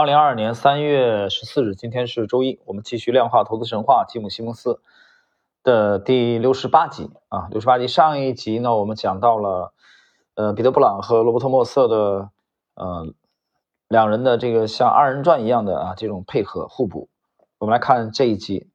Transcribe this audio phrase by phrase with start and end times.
[0.00, 4.80] 二零二二年三月十四日，今天是周一，我们继续量化投资神话吉姆·西蒙斯
[5.62, 7.86] 的第六十八集啊，六十八集。
[7.86, 9.74] 上一集呢，我们讲到了
[10.36, 12.30] 呃彼得·布朗和罗伯特·莫瑟的
[12.76, 13.12] 呃
[13.88, 17.10] 两人的这个像二人转一样的啊这种配合互补。
[17.58, 18.70] 我们来看这一集。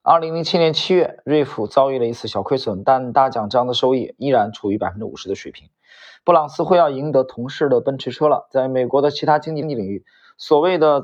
[0.00, 5.68] 二零零七年七月，瑞福遭遇了一次小亏损，但大奖章的收益依然处于百分之五十的水平。
[6.24, 8.48] 布朗似乎要赢得同事的奔驰车了。
[8.50, 10.06] 在美国的其他经济领域。
[10.36, 11.02] 所谓的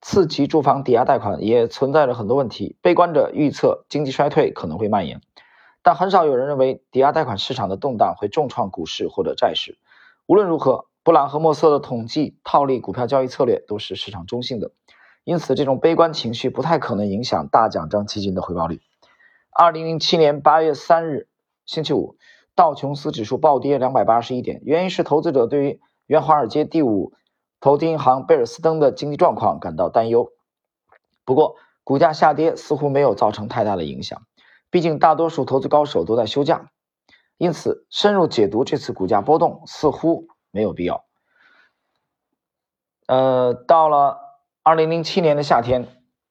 [0.00, 2.76] 次级住房抵押贷款也存在着很多问题。
[2.82, 5.22] 悲观者预测经济衰退可能会蔓延，
[5.82, 9.78] 但很少有人认为抵押贷款市场的动荡会重创股市或者债市。
[10.26, 14.72] 无论如何，布朗和莫瑟的统计套利股票交易策略都是市场中性的，
[15.24, 18.80] 因此这种悲观情绪不太可能影响大奖章基金的回报率。
[19.50, 21.28] 二零零七年八月三日，
[21.64, 22.16] 星期五，
[22.54, 27.14] 道琼斯指数暴跌两百八十一点，原因是投资者对于原华尔街第五。
[27.64, 30.32] 投资银行贝尔斯登的经济状况感到担忧，
[31.24, 34.26] 不过股价下跌似乎没有造成太大的影响，
[34.68, 36.70] 毕竟大多数投资高手都在休假，
[37.38, 41.06] 因此深入解读这次股价波动似乎没有必要。
[43.06, 44.18] 呃，到了
[44.62, 45.88] 二零零七年的夏天，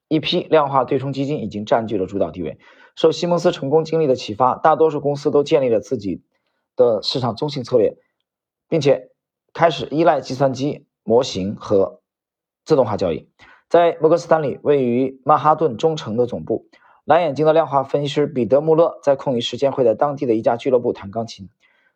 [0.09, 2.59] 一批量化对冲基金已经占据了主导地位。
[2.95, 6.21] 受西蒙斯成功经历的启发，大多数公司都建立了自己
[6.75, 7.97] 的市场中性策略，
[8.69, 9.09] 并且
[9.51, 10.85] 开始依赖计算机。
[11.03, 12.01] 模型和
[12.65, 13.29] 自动化交易，
[13.67, 16.67] 在摩根斯坦利位于曼哈顿中城的总部，
[17.03, 21.49] 蓝眼睛的量化分析师彼得·穆勒在空余时间会在当地的一家俱乐部弹钢琴。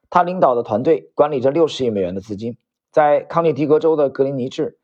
[0.09, 2.57] 他领导的团队管理着六十亿美元的资金，
[2.91, 4.77] 在康涅狄格州的格林尼治，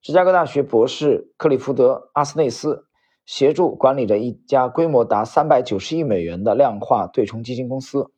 [0.00, 2.86] 芝加哥大学博士克里福德·阿斯内斯
[3.24, 8.10] 协助管理着一家规模达三百九十亿美元的量化对冲基金公司。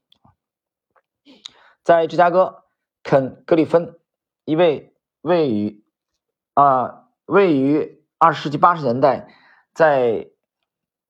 [1.83, 2.65] 在芝加哥，
[3.03, 3.99] 肯·格里芬
[4.47, 4.94] 一位。
[5.25, 5.83] 位于
[6.53, 9.27] 啊，位于二十世纪八十年代，
[9.73, 10.29] 在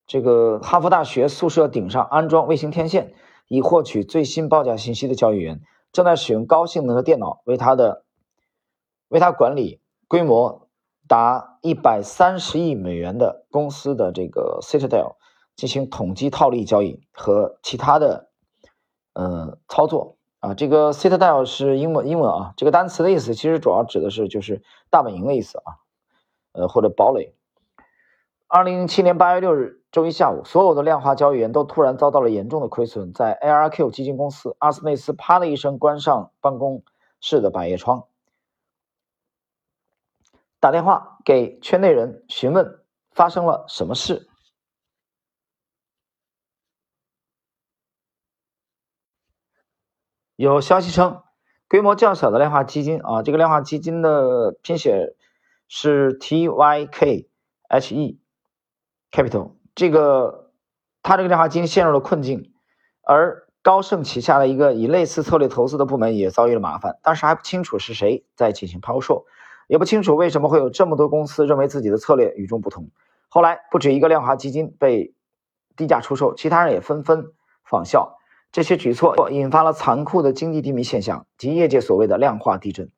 [0.07, 3.13] 这个哈佛大学宿舍顶上安装卫星天线，
[3.49, 5.61] 以获取最新报价信息的交易员，
[5.91, 8.05] 正在使用高性能的电脑为他的
[9.09, 10.69] 为他管理规模
[11.09, 15.17] 达一百三十亿美元的公司的这个 Citadel
[15.57, 18.31] 进行统计套利交易和其他的
[19.13, 20.14] 呃操作。
[20.45, 25.81] 啊，这个 citadel 是英文英文啊，这个单词的意思其实主要指的是就是大本营的意思啊，
[26.53, 27.35] 呃或者堡垒。
[28.47, 33.15] 二零零七年八月六日周一下午，所有的量化交易员都突然遭到了严重的亏损。
[33.15, 36.83] 在 ARQ 基金公司，阿斯内斯啪的一声关上办公
[37.21, 38.05] 室的百叶窗，
[40.61, 42.81] 打电话给圈内人询问
[43.13, 44.29] 发生了什么事。
[50.45, 51.23] 有消息称，
[51.71, 55.15] 规模较小的量化基金啊，这个量化基金的拼写
[55.69, 57.31] 是 T Y K
[57.69, 58.21] H E
[59.11, 60.51] Capital，这个
[61.03, 62.53] 它这个量化基金陷入了困境，
[63.03, 69.25] 而高盛旗下的一个以类似策略投资的部门也遭遇了麻烦，当时还不清楚是谁在进行抛售，
[69.67, 72.91] 也不清楚为什么会有这么多公司认为自己的策略与众不同。
[73.31, 75.15] 后来不止一个量化基金被
[75.75, 77.33] 低价出售，其他人也纷纷
[77.65, 78.19] 仿效。
[78.55, 82.89] 这些举措引发了残酷的经济低迷现象及业界所谓的量化地震。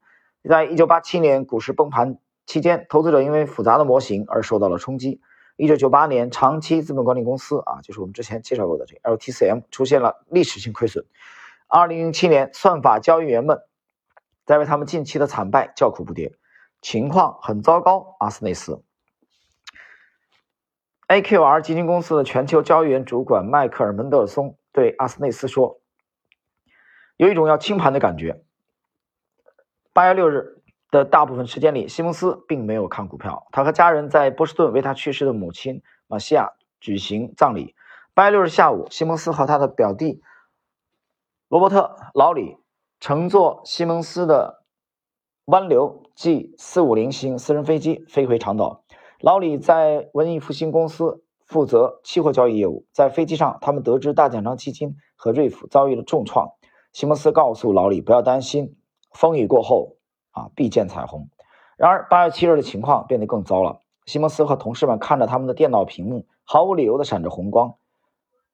[0.47, 5.23] 在一九八七年股市崩盘期间，投资者因为复杂的模型而受到了冲击。
[5.57, 11.07] 一九九八年，长期资本管理公司啊，就是我们之前介绍过的这 LTCM 出现了历史性亏损。
[11.69, 13.63] 二零零七年，算法交易员们
[14.45, 16.35] 在为他们近期的惨败叫苦不迭，
[16.83, 18.17] 情况很糟糕。
[18.21, 18.83] 阿斯内斯
[21.09, 24.59] AQR 基金公司的全球交易员主管迈克尔·门德尔松。
[24.77, 25.81] 对阿斯内斯说
[27.17, 28.45] ：“有一种要清盘的感觉。”
[29.95, 33.47] 八月六日的大部分时间里，西蒙斯并没有看股票。
[33.53, 37.75] 他和家人在波士顿为他去世的母亲马西亚举行葬礼。
[38.13, 40.21] 八月六日下午，西蒙斯和他的表弟
[41.49, 42.59] 罗伯特·老李
[43.01, 44.63] 乘坐西蒙斯的
[45.47, 48.85] 湾流 G 四五零型私人飞机飞回长岛。
[49.21, 51.23] 老李在文艺复兴公司。
[51.47, 56.51] 负责期货交易业务，在飞机上，他们得知大奖章基金和瑞福遭遇了重创。
[56.93, 58.77] 西蒙斯告诉老李不要担心，
[59.13, 59.97] 风雨过后
[60.33, 61.29] 啊必见彩虹。
[61.77, 63.81] 然而八月七日的情况变得更糟了。
[64.07, 67.75] 西蒙斯和同事们看着他们的电脑屏幕，毫无理由的闪着红光。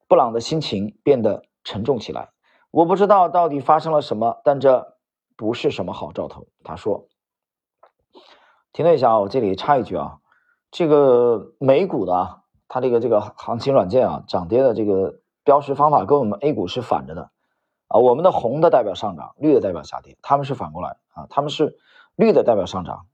[0.06, 2.28] 布朗的心情变得沉重起来。
[2.70, 4.98] 我不知道到底发生了什么，但这
[5.36, 6.46] 不是什么好兆头。
[6.62, 7.06] 他说
[8.74, 10.18] ：“停顿一下啊，我这里插一句啊，
[10.70, 12.41] 这个美股的。”
[12.74, 17.30] 它这个这个行情软件啊，涨跌的这个标识方法跟我们 A 股是反着的
[17.86, 18.00] 啊。
[18.00, 21.76] 我们的红的代表上涨，绿的代表下跌，他们是反过来啊，他们是
[22.16, 23.04] 绿的代表上涨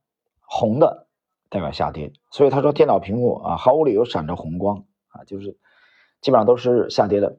[0.42, 1.08] 红的
[1.50, 5.58] 代表下跌，所以他说电脑屏幕啊毫无理由闪着红光啊，就是
[6.20, 7.38] 基本上都是下跌的。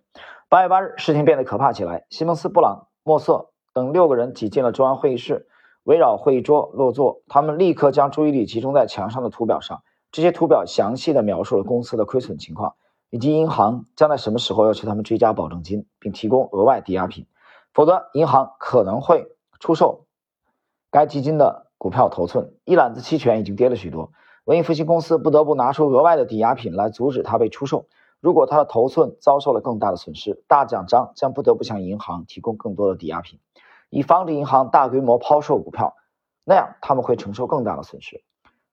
[0.50, 5.48] 八月八日，事情变得可怕起来，西蒙斯、布朗、莫瑟等六个人挤进了中央会议室，
[5.84, 12.76] 围绕会议桌落座，他们立刻将注意力集中在墙上的图表上，这些图表详细的描述了公司的亏损情况。
[13.12, 17.26] 以及银行将在什么时候要求他们追加保证金，并提供额外抵押品，
[17.74, 19.26] 否则银行可能会
[19.60, 20.06] 出售
[20.92, 22.54] 该基金的股票头寸。
[22.66, 24.12] 一揽子期权已经跌了许多，
[24.44, 27.88] 文艺复兴公司不得不拿出额外的抵押品来阻止它被出售。
[28.20, 33.40] 如果它的头寸遭受了更大的损失，大奖章将不得不向银行提供更多的抵押品，
[33.90, 35.96] 以防止银行大规模抛售股票，
[36.44, 38.22] 那样他们会承受更大的损失。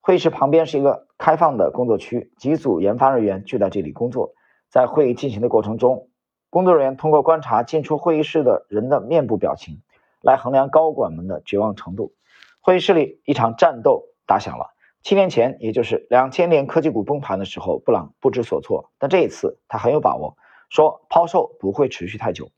[0.07, 4.31] 会议室旁边是一个开放的工作区，几组研发人员就在这里工作。
[4.69, 6.07] 在会议进行的过程中，
[6.49, 9.81] 工作人员通过观察进出会议室的人的面部表情，
[10.21, 12.13] 来衡量高管们的绝望程度。
[12.61, 14.67] 会议室里，一场战斗打响了。
[15.03, 20.37] 七年前，也就是两千年科技股崩盘的时候，布朗不知所措，但这一次他很有把握，
[20.69, 22.49] 说抛售不会持续太久。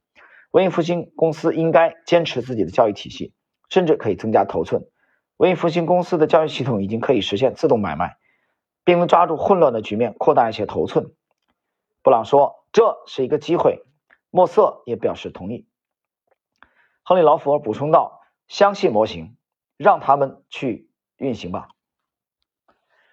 [0.51, 3.33] 文艺复兴公司应该坚持自己的教育体系，
[3.69, 4.85] 甚至可以增加头寸。
[5.39, 8.17] 文艺复兴公司的交易系统已经可以实现自动买卖，
[8.83, 11.13] 并能抓住混乱的局面，扩大一些头寸。
[12.03, 13.85] 布朗说：“这是一个机会。”
[14.31, 15.65] 莫瑟也表示同意。
[17.03, 18.19] 亨利·劳福尔补充道
[18.49, 19.37] ：“相信模型，
[19.77, 21.69] 让他们去运行吧。”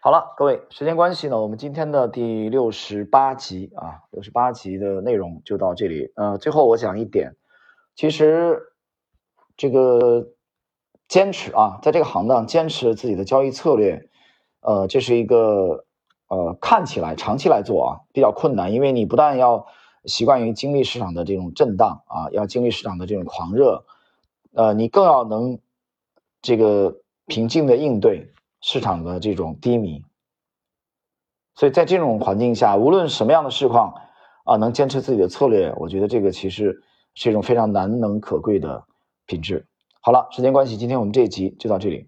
[0.03, 6.13] 好了，各位，时间关系呢，我们今天的第六十八集啊，六十八集的内容就到这里。
[6.17, 7.37] 呃，最后我讲一点，
[7.95, 8.75] 其实
[9.57, 10.33] 这个。
[11.09, 14.09] 坚持啊，在这个行当坚持自己的交易策略，
[14.61, 15.85] 呃，这是一个
[16.29, 19.67] 呃看起来长期来做啊比较困难，因为你不但要
[20.05, 23.85] 习惯于经历市场的这种震荡啊，要经历市场的这种狂热，
[24.53, 25.59] 呃，你更要能
[26.43, 30.03] 这个平静的应对市场的这种低迷。
[31.55, 33.95] 所以在这种环境下，无论什么样的市况
[34.45, 36.83] 啊，能坚持自己的策略，我觉得这个其实
[37.15, 38.85] 是一种非常难能可贵的
[39.25, 39.67] 品质。
[40.07, 42.07] 好了，时间关系，今天我们这一集就到这里。